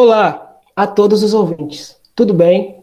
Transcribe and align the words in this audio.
Olá 0.00 0.60
a 0.76 0.86
todos 0.86 1.24
os 1.24 1.34
ouvintes, 1.34 1.96
tudo 2.14 2.32
bem? 2.32 2.76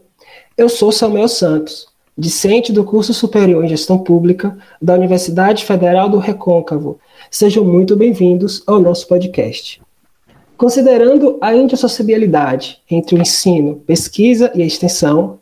Eu 0.54 0.68
sou 0.68 0.92
Samuel 0.92 1.28
Santos, 1.28 1.86
discente 2.16 2.74
do 2.74 2.84
curso 2.84 3.14
superior 3.14 3.64
em 3.64 3.68
Gestão 3.68 3.96
Pública 3.96 4.54
da 4.82 4.92
Universidade 4.92 5.64
Federal 5.64 6.10
do 6.10 6.18
Recôncavo. 6.18 7.00
Sejam 7.30 7.64
muito 7.64 7.96
bem-vindos 7.96 8.62
ao 8.66 8.78
nosso 8.78 9.08
podcast. 9.08 9.80
Considerando 10.58 11.38
a 11.40 11.54
indissociabilidade 11.56 12.82
entre 12.90 13.16
o 13.16 13.18
ensino, 13.18 13.76
pesquisa 13.86 14.52
e 14.54 14.60
extensão, 14.60 15.38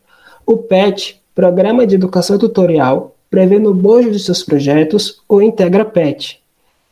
o 0.46 0.56
PET, 0.56 1.20
Programa 1.34 1.84
de 1.84 1.96
Educação 1.96 2.38
Tutorial, 2.38 3.16
prevê 3.28 3.58
no 3.58 3.74
bojo 3.74 4.12
de 4.12 4.20
seus 4.20 4.44
projetos 4.44 5.24
o 5.28 5.42
Integra 5.42 5.84
PET, 5.84 6.40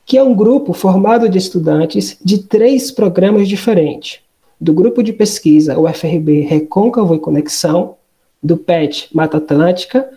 que 0.05 0.19
é 0.19 0.23
um 0.25 0.35
grupo 0.35 0.73
formado 0.73 1.29
de 1.29 1.39
estudantes 1.39 2.19
de 2.21 2.39
três 2.39 2.91
programas 2.91 3.49
diferentes, 3.49 4.21
do 4.63 4.73
grupo 4.73 5.03
de 5.03 5.13
pesquisa 5.13 5.77
UFRB 5.77 6.43
Recôncavo 6.43 7.17
e 7.17 7.19
Conexão, 7.19 7.97
do 8.41 8.57
PET 8.57 9.09
Mata 9.13 9.39
Atlântica 9.39 10.09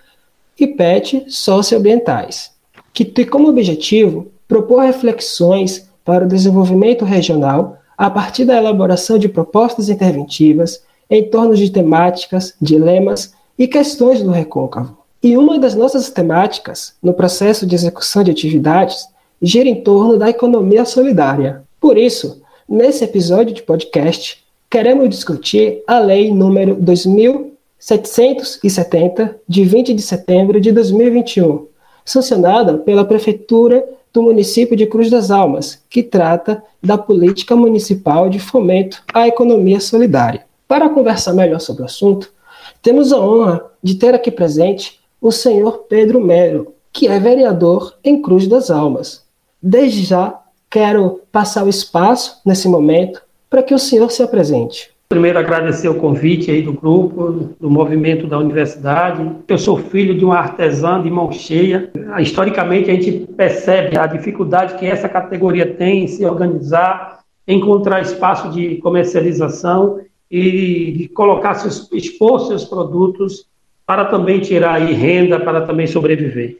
e 0.59 0.68
PET 0.68 1.26
Socioambientais, 1.27 2.52
que 2.94 3.04
tem 3.04 3.26
como 3.26 3.49
objetivo 3.49 4.27
propor 4.48 4.84
reflexões 4.84 5.90
para 6.04 6.26
o 6.26 6.27
desenvolvimento 6.27 7.04
regional 7.04 7.80
a 7.98 8.08
partir 8.08 8.45
da 8.45 8.55
elaboração 8.55 9.18
de 9.18 9.27
propostas 9.27 9.90
interventivas 9.90 10.84
em 11.09 11.27
torno 11.27 11.55
de 11.55 11.71
temáticas, 11.71 12.54
dilemas 12.62 13.34
e 13.57 13.68
questões 13.68 14.21
do 14.21 14.30
recôncavo. 14.30 14.96
E 15.23 15.35
uma 15.35 15.57
das 15.57 15.73
nossas 15.73 16.12
temáticas, 16.12 16.93
no 17.02 17.16
processo 17.16 17.66
de 17.66 17.73
execução 17.73 18.23
de 18.23 18.30
atividades, 18.30 19.07
gira 19.41 19.68
em 19.68 19.82
torno 19.82 20.20
da 20.20 20.30
economia 20.30 20.85
solidária. 20.85 21.63
Por 21.82 21.98
isso, 21.98 22.45
Nesse 22.68 23.04
episódio 23.04 23.54
de 23.54 23.62
podcast, 23.62 24.44
queremos 24.71 25.08
discutir 25.08 25.84
a 25.85 25.99
Lei 25.99 26.34
número 26.34 26.74
2770, 26.74 29.40
de 29.48 29.63
20 29.63 29.94
de 29.94 30.02
setembro 30.02 30.60
de 30.60 30.71
2021, 30.71 31.68
sancionada 32.04 32.80
pela 32.80 33.05
Prefeitura 33.05 33.88
do 34.12 34.24
município 34.24 34.76
de 34.76 34.88
Cruz 34.88 35.12
das 35.12 35.30
Almas, 35.30 35.84
que 35.88 36.02
trata 36.02 36.63
da 36.82 36.98
política 36.98 37.55
municipal 37.55 38.32
de 38.32 38.40
fomento 38.40 39.04
à 39.13 39.27
economia 39.27 39.80
solidária. 39.80 40.43
Para 40.68 40.90
conversar 40.90 41.34
melhor 41.34 41.60
sobre 41.60 41.84
o 41.84 41.86
assunto, 41.86 42.34
temos 42.82 43.13
a 43.13 43.20
honra 43.20 43.63
de 43.84 43.93
ter 43.93 44.16
aqui 44.16 44.32
presente 44.32 44.99
o 45.21 45.32
senhor 45.32 45.86
Pedro 45.88 46.20
Melo, 46.20 46.74
que 46.91 47.08
é 47.08 47.20
vereador 47.20 47.93
em 48.04 48.24
Cruz 48.24 48.48
das 48.48 48.71
Almas. 48.71 49.24
Desde 49.62 50.04
já, 50.04 50.41
quero 50.70 51.21
passar 51.32 51.63
o 51.63 51.70
espaço 51.70 52.41
nesse 52.46 52.68
momento 52.68 53.21
para 53.49 53.63
que 53.63 53.74
o 53.74 53.80
senhor 53.80 54.12
se 54.12 54.21
apresente. 54.21 54.96
Primeiro, 55.08 55.38
agradecer 55.38 55.88
o 55.88 55.96
convite 55.96 56.49
aí 56.49 56.63
do 56.63 56.74
grupo, 56.74 57.54
do 57.60 57.70
movimento 57.70 58.26
da 58.26 58.40
universidade. 58.40 59.24
Eu 59.48 59.58
sou 59.58 59.77
filho 59.77 60.18
de 60.18 60.26
um 60.26 60.32
artesã 60.32 61.02
de 61.02 61.12
mão 61.12 61.32
cheia. 61.32 61.91
Historicamente, 62.20 62.90
a 62.90 62.93
gente 62.96 63.12
percebe 63.38 63.98
a 63.98 64.08
dificuldade 64.08 64.75
que 64.80 64.86
essa 64.86 65.08
categoria 65.08 65.66
tem 65.75 66.06
em 66.06 66.08
se 66.08 66.25
organizar, 66.25 67.19
encontrar 67.47 68.02
espaço 68.02 68.50
de 68.50 68.78
comercialização 68.78 70.02
e 70.30 70.91
de 70.97 71.08
colocar 71.09 71.53
seus, 71.53 71.90
expor 71.91 72.47
seus 72.47 72.66
produtos 72.66 73.46
para 73.86 74.06
também 74.06 74.40
tirar 74.40 74.74
aí 74.74 74.91
renda, 74.91 75.40
para 75.40 75.62
também 75.62 75.86
sobreviver. 75.86 76.58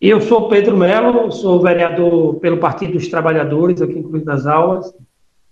Eu 0.00 0.20
sou 0.20 0.48
Pedro 0.48 0.76
Melo, 0.76 1.32
sou 1.32 1.60
vereador 1.60 2.36
pelo 2.36 2.58
Partido 2.58 2.92
dos 2.92 3.08
Trabalhadores 3.08 3.82
aqui 3.82 3.98
em 3.98 4.02
Cruz 4.04 4.24
das 4.24 4.46
Almas 4.46 4.94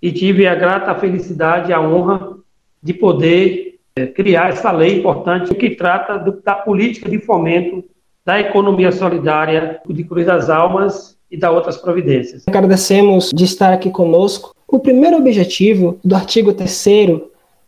e 0.00 0.12
tive 0.12 0.46
a 0.46 0.54
grata 0.54 0.94
felicidade 0.94 1.70
e 1.70 1.74
a 1.74 1.80
honra 1.80 2.36
de 2.80 2.94
poder 2.94 3.80
é, 3.96 4.06
criar 4.06 4.50
essa 4.50 4.70
lei 4.70 5.00
importante 5.00 5.52
que 5.52 5.70
trata 5.70 6.18
da 6.44 6.54
política 6.54 7.10
de 7.10 7.18
fomento 7.18 7.82
da 8.24 8.38
economia 8.38 8.92
solidária 8.92 9.80
de 9.84 10.04
Cruz 10.04 10.26
das 10.26 10.48
Almas 10.48 11.18
e 11.28 11.36
da 11.36 11.50
outras 11.50 11.76
providências. 11.76 12.44
Agradecemos 12.46 13.32
de 13.34 13.42
estar 13.42 13.72
aqui 13.72 13.90
conosco. 13.90 14.54
O 14.68 14.78
primeiro 14.78 15.16
objetivo 15.16 15.98
do 16.04 16.14
artigo 16.14 16.52
3 16.52 17.20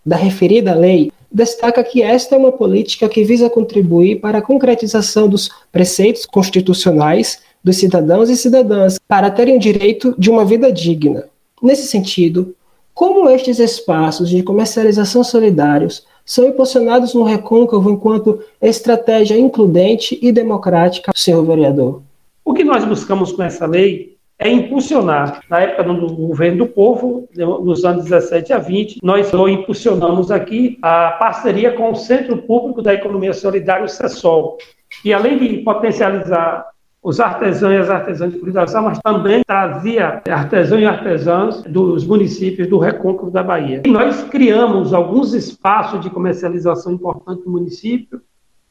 da 0.07 0.15
referida 0.15 0.77
lei 0.77 1.11
destaca 1.31 1.85
que 1.85 2.03
esta 2.03 2.35
é 2.35 2.39
uma 2.39 2.53
política 2.53 3.09
que 3.09 3.25
visa 3.25 3.51
contribuir 3.51 4.21
para 4.21 4.39
a 4.39 4.43
concretização 4.43 5.29
dos 5.29 5.51
preceitos 5.71 6.27
constitucionais 6.27 7.41
dos 7.63 7.77
cidadãos 7.77 8.31
e 8.31 8.37
cidadãs 8.37 8.99
para 9.07 9.31
terem 9.31 9.57
o 9.57 9.61
direito 9.61 10.15
de 10.19 10.31
uma 10.31 10.45
vida 10.45 10.73
digna. 10.73 11.25
Nesse 11.63 11.87
sentido, 11.87 12.55
como 12.95 13.29
estes 13.29 13.59
espaços 13.59 14.29
de 14.29 14.43
comercialização 14.43 15.23
solidários 15.23 16.05
são 16.25 16.47
impulsionados 16.47 17.15
no 17.15 17.23
recôncavo 17.23 17.91
enquanto 17.91 18.41
estratégia 18.61 19.39
includente 19.39 20.19
e 20.21 20.31
democrática, 20.31 21.13
senhor 21.15 21.45
vereador? 21.45 22.03
O 22.45 22.53
que 22.53 22.65
nós 22.65 22.85
buscamos 22.85 23.33
com 23.33 23.43
essa 23.43 23.67
lei 23.67 24.18
é 24.39 24.49
impulsionar. 24.49 25.43
Na 25.51 25.61
época 25.61 25.83
do 25.83 26.15
governo 26.15 26.59
do 26.59 26.67
povo, 26.67 27.29
nos 27.37 27.85
anos 27.85 28.05
17 28.05 28.53
a 28.53 28.59
20, 28.59 29.01
nós 29.03 29.33
impulsionamos 29.33 30.31
aqui 30.31 30.79
a 30.81 31.13
parceria 31.13 31.73
com 31.73 31.91
o 31.91 31.97
Centro 31.97 32.37
Público 32.39 32.81
da 32.81 32.95
Economia 32.95 33.33
Solidária, 33.33 33.85
o 33.85 33.89
CESOL, 33.89 34.59
que 35.03 35.13
além 35.13 35.39
de 35.39 35.59
potencializar 35.59 36.67
os 37.03 37.21
artesãos 37.21 37.73
e 37.73 37.77
as 37.77 37.91
artesãs 37.91 38.33
de 38.33 38.39
cuidação, 38.39 38.83
mas 38.83 38.99
também 38.99 39.43
trazia 39.47 40.21
artesãos 40.29 40.83
e 40.83 40.85
artesãs 40.85 41.63
dos 41.63 42.05
municípios 42.05 42.69
do 42.69 42.79
Recôncavo 42.79 43.31
da 43.31 43.43
Bahia. 43.43 43.83
E 43.87 43.91
nós 43.91 44.25
criamos 44.25 44.93
alguns 44.93 45.33
espaços 45.33 46.01
de 46.01 46.11
comercialização 46.11 46.93
importantes 46.93 47.45
no 47.45 47.53
município, 47.53 48.21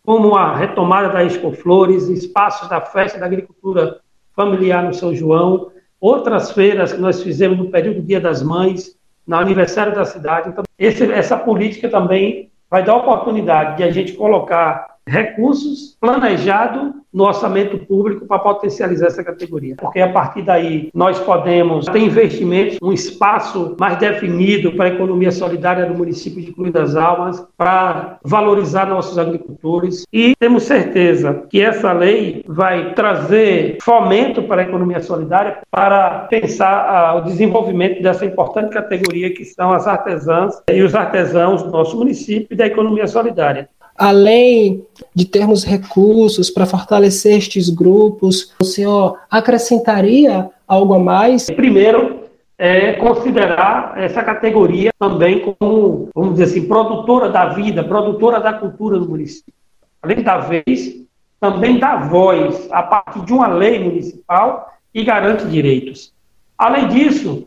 como 0.06 0.36
a 0.36 0.56
retomada 0.56 1.10
da 1.10 1.24
Expo 1.24 1.52
Flores, 1.52 2.10
espaços 2.10 2.70
da 2.70 2.80
Festa 2.80 3.20
da 3.20 3.26
Agricultura 3.26 4.00
familiar 4.38 4.84
no 4.84 4.94
São 4.94 5.16
João, 5.16 5.72
outras 6.00 6.52
feiras 6.52 6.94
que 6.94 7.02
nós 7.02 7.24
fizemos 7.24 7.58
no 7.58 7.72
período 7.72 8.02
do 8.02 8.08
Dia 8.08 8.22
das 8.22 8.44
Mães, 8.44 8.96
no 9.26 9.36
aniversário 9.36 9.96
da 9.96 10.06
cidade. 10.06 10.50
Então, 10.50 10.64
esse, 10.78 11.12
essa 11.12 11.36
política 11.36 11.90
também 11.90 12.52
vai 12.70 12.84
dar 12.84 12.98
oportunidade 12.98 13.78
de 13.78 13.84
a 13.84 13.90
gente 13.90 14.14
colocar 14.14 14.97
recursos 15.08 15.98
planejados 16.00 16.92
no 17.14 17.24
orçamento 17.24 17.80
público 17.80 18.28
para 18.28 18.40
potencializar 18.40 19.08
essa 19.08 19.24
categoria. 19.24 19.76
Porque 19.78 20.00
a 20.00 20.12
partir 20.12 20.44
daí 20.44 20.90
nós 20.94 21.20
podemos 21.20 21.86
ter 21.86 22.00
investimentos, 22.00 22.78
um 22.82 22.92
espaço 22.94 23.76
mais 23.80 23.98
definido 23.98 24.74
para 24.74 24.86
a 24.86 24.94
economia 24.94 25.32
solidária 25.32 25.86
do 25.86 25.96
município 25.96 26.44
de 26.44 26.52
Cruz 26.52 26.72
das 26.72 26.96
Almas, 26.96 27.44
para 27.58 28.20
valorizar 28.24 28.86
nossos 28.86 29.18
agricultores. 29.18 30.06
E 30.12 30.36
temos 30.38 30.64
certeza 30.64 31.44
que 31.50 31.62
essa 31.62 31.92
lei 31.92 32.44
vai 32.48 32.94
trazer 32.94 33.78
fomento 33.82 34.44
para 34.44 34.62
a 34.62 34.66
economia 34.66 35.00
solidária 35.00 35.60
para 35.72 36.28
pensar 36.30 36.86
ah, 36.88 37.16
o 37.16 37.22
desenvolvimento 37.22 38.02
dessa 38.02 38.26
importante 38.26 38.74
categoria 38.74 39.34
que 39.34 39.46
são 39.46 39.72
as 39.72 39.88
artesãs 39.88 40.62
e 40.72 40.82
os 40.82 40.94
artesãos 40.94 41.64
do 41.64 41.72
nosso 41.72 41.98
município 41.98 42.48
e 42.52 42.56
da 42.56 42.68
economia 42.68 43.08
solidária 43.08 43.70
além 43.98 44.86
de 45.14 45.26
termos 45.26 45.64
recursos 45.64 46.50
para 46.50 46.66
fortalecer 46.66 47.38
estes 47.38 47.70
grupos, 47.70 48.54
o 48.62 48.66
senhor 48.66 49.18
acrescentaria 49.30 50.50
algo 50.68 50.94
a 50.94 51.00
mais? 51.00 51.50
Primeiro, 51.50 52.22
é 52.58 52.94
considerar 52.94 53.94
essa 53.98 54.24
categoria 54.24 54.92
também 55.00 55.40
como, 55.40 56.10
vamos 56.14 56.34
dizer 56.34 56.46
assim, 56.46 56.68
produtora 56.68 57.30
da 57.30 57.50
vida, 57.50 57.84
produtora 57.84 58.40
da 58.40 58.54
cultura 58.54 59.00
do 59.00 59.10
município. 59.10 59.54
Além 60.02 60.22
da 60.22 60.38
vez, 60.38 60.96
também 61.40 61.80
dá 61.80 61.98
voz 61.98 62.68
a 62.72 62.84
partir 62.84 63.22
de 63.26 63.34
uma 63.34 63.48
lei 63.48 63.84
municipal 63.84 64.74
que 64.94 65.04
garante 65.04 65.46
direitos. 65.46 66.14
Além 66.58 66.88
disso, 66.88 67.46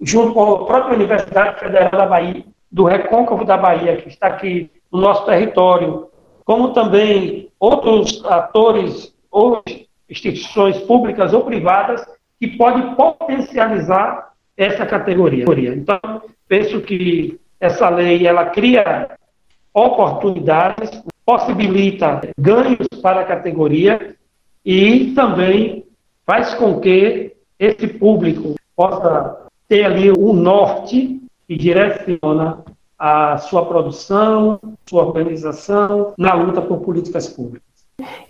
junto 0.00 0.34
com 0.34 0.42
a 0.42 0.64
própria 0.66 0.94
Universidade 0.94 1.60
Federal 1.60 1.90
da 1.90 2.06
Bahia, 2.06 2.44
do 2.70 2.84
Recôncavo 2.84 3.44
da 3.44 3.56
Bahia, 3.56 3.96
que 3.96 4.08
está 4.08 4.26
aqui 4.26 4.70
no 4.94 5.00
nosso 5.00 5.26
território, 5.26 6.06
como 6.44 6.72
também 6.72 7.48
outros 7.58 8.24
atores 8.24 9.12
ou 9.28 9.60
instituições 10.08 10.78
públicas 10.82 11.32
ou 11.32 11.44
privadas 11.44 12.06
que 12.38 12.46
podem 12.56 12.94
potencializar 12.94 14.32
essa 14.56 14.86
categoria. 14.86 15.44
Então, 15.74 15.98
penso 16.46 16.80
que 16.80 17.40
essa 17.58 17.88
lei 17.88 18.24
ela 18.24 18.46
cria 18.46 19.08
oportunidades, 19.72 21.02
possibilita 21.26 22.20
ganhos 22.38 22.86
para 23.02 23.22
a 23.22 23.24
categoria 23.24 24.14
e 24.64 25.12
também 25.12 25.84
faz 26.24 26.54
com 26.54 26.78
que 26.78 27.32
esse 27.58 27.88
público 27.88 28.54
possa 28.76 29.48
ter 29.66 29.84
ali 29.84 30.12
um 30.12 30.32
norte 30.32 31.20
que 31.48 31.56
direciona 31.56 32.62
a 32.98 33.38
sua 33.38 33.64
produção, 33.66 34.60
sua 34.88 35.04
organização 35.04 36.12
na 36.16 36.34
luta 36.34 36.60
por 36.60 36.78
políticas 36.78 37.28
públicas. 37.28 37.62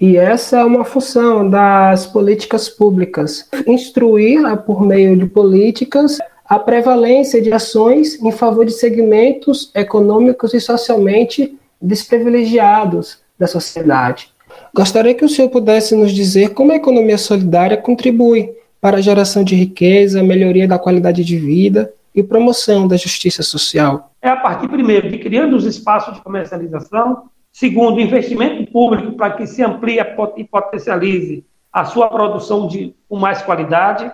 E 0.00 0.16
essa 0.16 0.58
é 0.58 0.64
uma 0.64 0.84
função 0.84 1.48
das 1.48 2.06
políticas 2.06 2.68
públicas, 2.68 3.48
instruir 3.66 4.40
por 4.66 4.82
meio 4.82 5.16
de 5.16 5.26
políticas 5.26 6.18
a 6.44 6.58
prevalência 6.58 7.40
de 7.40 7.52
ações 7.52 8.20
em 8.22 8.30
favor 8.30 8.66
de 8.66 8.72
segmentos 8.72 9.70
econômicos 9.74 10.52
e 10.52 10.60
socialmente 10.60 11.58
desprivilegiados 11.80 13.18
da 13.38 13.46
sociedade. 13.46 14.28
Gostaria 14.74 15.14
que 15.14 15.24
o 15.24 15.28
senhor 15.28 15.48
pudesse 15.48 15.94
nos 15.94 16.12
dizer 16.12 16.50
como 16.50 16.72
a 16.72 16.76
economia 16.76 17.18
solidária 17.18 17.76
contribui 17.76 18.52
para 18.80 18.98
a 18.98 19.00
geração 19.00 19.42
de 19.42 19.54
riqueza, 19.54 20.22
melhoria 20.22 20.68
da 20.68 20.78
qualidade 20.78 21.24
de 21.24 21.38
vida 21.38 21.92
e 22.14 22.22
promoção 22.22 22.86
da 22.86 22.96
justiça 22.96 23.42
social. 23.42 24.12
É 24.22 24.28
a 24.28 24.36
partir, 24.36 24.68
primeiro, 24.68 25.10
de 25.10 25.18
criando 25.18 25.56
os 25.56 25.64
espaços 25.64 26.14
de 26.14 26.20
comercialização, 26.20 27.24
segundo, 27.52 28.00
investimento 28.00 28.70
público 28.70 29.12
para 29.12 29.32
que 29.32 29.46
se 29.46 29.62
amplie 29.62 30.00
e 30.36 30.44
potencialize 30.44 31.44
a 31.72 31.84
sua 31.84 32.08
produção 32.08 32.68
de, 32.68 32.94
com 33.08 33.18
mais 33.18 33.42
qualidade. 33.42 34.10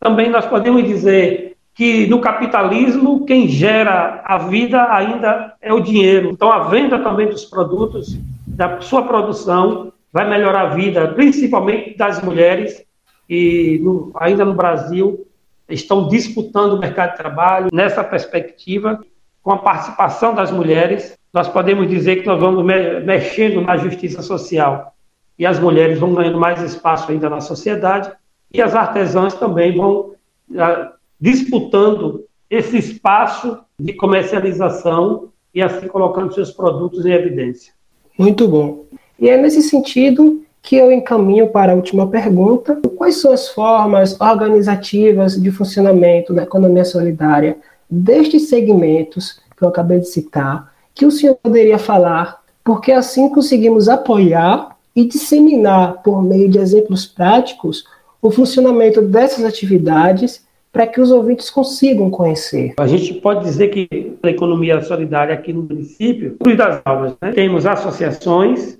Também 0.00 0.28
nós 0.28 0.46
podemos 0.46 0.84
dizer 0.84 1.56
que 1.74 2.08
no 2.08 2.20
capitalismo 2.20 3.24
quem 3.24 3.46
gera 3.46 4.20
a 4.24 4.36
vida 4.38 4.92
ainda 4.92 5.54
é 5.62 5.72
o 5.72 5.78
dinheiro. 5.78 6.30
Então 6.30 6.50
a 6.50 6.64
venda 6.64 6.98
também 6.98 7.28
dos 7.28 7.44
produtos, 7.44 8.18
da 8.44 8.80
sua 8.80 9.02
produção, 9.02 9.92
vai 10.12 10.28
melhorar 10.28 10.62
a 10.62 10.74
vida, 10.74 11.06
principalmente 11.08 11.96
das 11.96 12.20
mulheres, 12.20 12.84
e 13.30 13.78
no, 13.80 14.10
ainda 14.16 14.44
no 14.44 14.54
Brasil 14.54 15.27
estão 15.68 16.08
disputando 16.08 16.72
o 16.74 16.78
mercado 16.78 17.12
de 17.12 17.16
trabalho. 17.18 17.68
Nessa 17.72 18.02
perspectiva, 18.02 19.04
com 19.42 19.52
a 19.52 19.58
participação 19.58 20.34
das 20.34 20.50
mulheres, 20.50 21.16
nós 21.32 21.48
podemos 21.48 21.88
dizer 21.88 22.16
que 22.16 22.26
nós 22.26 22.40
vamos 22.40 22.64
me 22.64 23.00
mexendo 23.00 23.60
na 23.60 23.76
justiça 23.76 24.22
social 24.22 24.94
e 25.38 25.46
as 25.46 25.58
mulheres 25.58 25.98
vão 25.98 26.14
ganhando 26.14 26.38
mais 26.38 26.60
espaço 26.62 27.10
ainda 27.10 27.28
na 27.28 27.40
sociedade 27.40 28.10
e 28.52 28.60
as 28.62 28.74
artesãs 28.74 29.34
também 29.34 29.76
vão 29.76 30.12
ah, 30.56 30.92
disputando 31.20 32.24
esse 32.50 32.78
espaço 32.78 33.58
de 33.78 33.92
comercialização 33.92 35.28
e 35.54 35.62
assim 35.62 35.86
colocando 35.86 36.32
seus 36.32 36.50
produtos 36.50 37.04
em 37.04 37.12
evidência. 37.12 37.72
Muito 38.18 38.48
bom. 38.48 38.86
E 39.18 39.28
é 39.28 39.36
nesse 39.36 39.62
sentido 39.62 40.42
que 40.68 40.76
eu 40.76 40.92
encaminho 40.92 41.48
para 41.48 41.72
a 41.72 41.74
última 41.74 42.06
pergunta. 42.06 42.78
Quais 42.94 43.22
são 43.22 43.32
as 43.32 43.48
formas 43.48 44.20
organizativas 44.20 45.40
de 45.40 45.50
funcionamento 45.50 46.34
da 46.34 46.42
economia 46.42 46.84
solidária 46.84 47.56
destes 47.88 48.50
segmentos 48.50 49.40
que 49.56 49.64
eu 49.64 49.68
acabei 49.70 49.98
de 49.98 50.08
citar, 50.08 50.70
que 50.94 51.06
o 51.06 51.10
senhor 51.10 51.36
poderia 51.36 51.78
falar, 51.78 52.42
porque 52.62 52.92
assim 52.92 53.30
conseguimos 53.30 53.88
apoiar 53.88 54.76
e 54.94 55.06
disseminar 55.06 56.02
por 56.02 56.22
meio 56.22 56.50
de 56.50 56.58
exemplos 56.58 57.06
práticos 57.06 57.84
o 58.20 58.30
funcionamento 58.30 59.00
dessas 59.00 59.46
atividades 59.46 60.46
para 60.70 60.86
que 60.86 61.00
os 61.00 61.10
ouvintes 61.10 61.48
consigam 61.48 62.10
conhecer. 62.10 62.74
A 62.78 62.86
gente 62.86 63.14
pode 63.14 63.42
dizer 63.42 63.68
que 63.68 64.18
a 64.22 64.28
economia 64.28 64.82
solidária 64.82 65.32
aqui 65.32 65.50
no 65.50 65.62
município, 65.62 66.36
das 66.54 66.82
aulas, 66.84 67.14
né? 67.22 67.32
temos 67.32 67.64
associações 67.64 68.78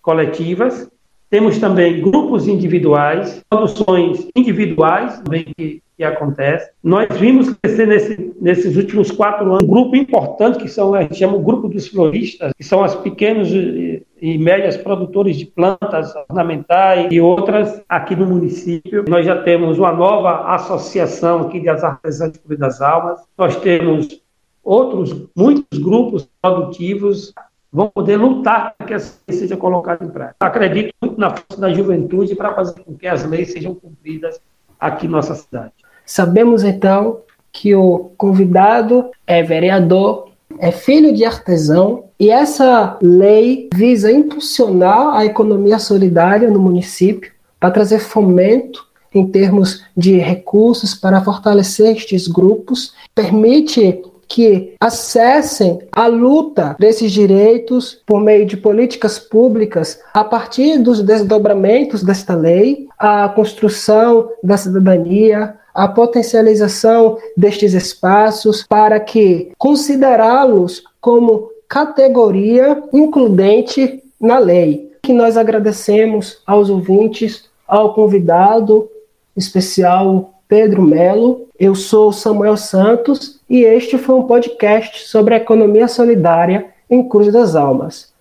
coletivas, 0.00 0.88
temos 1.28 1.58
também 1.58 2.00
grupos 2.00 2.46
individuais, 2.46 3.42
produções 3.48 4.28
individuais 4.34 5.18
também 5.20 5.44
que, 5.56 5.82
que 5.96 6.04
acontece. 6.04 6.70
Nós 6.82 7.08
vimos 7.18 7.52
crescer 7.62 7.86
nesse, 7.86 8.34
nesses 8.40 8.76
últimos 8.76 9.10
quatro 9.10 9.46
anos 9.46 9.64
um 9.64 9.66
grupo 9.66 9.96
importante 9.96 10.58
que 10.58 10.68
são, 10.68 10.94
a 10.94 11.02
gente 11.02 11.16
chama 11.16 11.36
o 11.36 11.42
grupo 11.42 11.68
dos 11.68 11.88
floristas, 11.88 12.52
que 12.56 12.62
são 12.62 12.84
as 12.84 12.94
pequenos 12.94 13.50
e, 13.50 14.04
e 14.20 14.38
médias 14.38 14.76
produtores 14.76 15.36
de 15.36 15.46
plantas 15.46 16.14
ornamentais 16.28 17.08
e 17.10 17.20
outras 17.20 17.82
aqui 17.88 18.14
no 18.14 18.26
município. 18.26 19.04
Nós 19.08 19.26
já 19.26 19.42
temos 19.42 19.78
uma 19.78 19.92
nova 19.92 20.54
associação 20.54 21.42
aqui 21.42 21.60
de 21.60 21.68
artesãs 21.68 22.32
de 22.32 22.38
Cruz 22.38 22.58
das 22.58 22.80
Almas. 22.80 23.20
Nós 23.36 23.56
temos 23.56 24.22
outros, 24.62 25.26
muitos 25.34 25.78
grupos 25.78 26.28
produtivos 26.40 27.32
vão 27.76 27.90
poder 27.90 28.16
lutar 28.16 28.74
para 28.78 28.86
que 28.86 28.94
as 28.94 29.20
leis 29.28 29.38
sejam 29.38 29.58
colocadas 29.58 30.08
em 30.08 30.10
prática. 30.10 30.36
Acredito 30.40 30.94
muito 30.98 31.20
na 31.20 31.28
força 31.28 31.60
da 31.60 31.70
juventude 31.74 32.34
para 32.34 32.54
fazer 32.54 32.80
com 32.80 32.96
que 32.96 33.06
as 33.06 33.22
leis 33.26 33.52
sejam 33.52 33.74
cumpridas 33.74 34.40
aqui 34.80 35.04
em 35.04 35.10
nossa 35.10 35.34
cidade. 35.34 35.72
Sabemos 36.06 36.64
então 36.64 37.20
que 37.52 37.74
o 37.74 38.12
convidado 38.16 39.10
é 39.26 39.42
vereador, 39.42 40.30
é 40.58 40.72
filho 40.72 41.12
de 41.12 41.26
artesão 41.26 42.04
e 42.18 42.30
essa 42.30 42.96
lei 43.02 43.68
visa 43.74 44.10
impulsionar 44.10 45.14
a 45.14 45.26
economia 45.26 45.78
solidária 45.78 46.50
no 46.50 46.58
município 46.58 47.30
para 47.60 47.70
trazer 47.70 47.98
fomento 47.98 48.86
em 49.14 49.26
termos 49.26 49.84
de 49.94 50.16
recursos 50.16 50.94
para 50.94 51.22
fortalecer 51.22 51.94
estes 51.94 52.26
grupos, 52.26 52.94
permite 53.14 54.02
que 54.28 54.74
acessem 54.80 55.78
a 55.92 56.06
luta 56.06 56.76
desses 56.78 57.12
direitos 57.12 58.00
por 58.06 58.20
meio 58.20 58.46
de 58.46 58.56
políticas 58.56 59.18
públicas 59.18 60.00
a 60.12 60.24
partir 60.24 60.78
dos 60.78 61.02
desdobramentos 61.02 62.02
desta 62.02 62.34
lei, 62.34 62.86
a 62.98 63.28
construção 63.28 64.30
da 64.42 64.56
cidadania, 64.56 65.54
a 65.74 65.86
potencialização 65.86 67.18
destes 67.36 67.74
espaços 67.74 68.64
para 68.66 68.98
que 68.98 69.52
considerá-los 69.58 70.82
como 71.00 71.50
categoria 71.68 72.82
includente 72.92 74.02
na 74.20 74.38
lei. 74.38 74.92
Que 75.02 75.12
nós 75.12 75.36
agradecemos 75.36 76.38
aos 76.46 76.70
ouvintes, 76.70 77.44
ao 77.68 77.94
convidado 77.94 78.88
especial 79.36 80.34
Pedro 80.48 80.82
Melo. 80.82 81.46
Eu 81.58 81.74
sou 81.74 82.12
Samuel 82.12 82.56
Santos 82.56 83.35
e 83.48 83.62
este 83.62 83.96
foi 83.96 84.14
um 84.14 84.26
podcast 84.26 85.08
sobre 85.08 85.34
a 85.34 85.36
economia 85.38 85.88
solidária 85.88 86.66
em 86.90 87.08
Cruz 87.08 87.32
das 87.32 87.54
Almas. 87.54 88.15